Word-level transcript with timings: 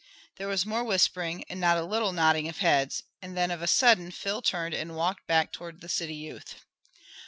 There 0.37 0.47
was 0.47 0.65
more 0.65 0.83
whispering 0.83 1.43
and 1.43 1.59
not 1.61 1.77
a 1.77 1.85
little 1.85 2.11
nodding 2.11 2.49
of 2.49 2.57
heads, 2.57 3.03
and 3.21 3.37
then 3.37 3.51
of 3.51 3.61
a 3.61 3.67
sudden 3.67 4.09
Phil 4.09 4.41
turned 4.41 4.73
and 4.73 4.95
walked 4.95 5.27
back 5.27 5.51
toward 5.51 5.79
the 5.79 5.89
city 5.89 6.15
youth. 6.15 6.55